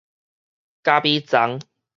[0.81, 1.59] 咖啡欉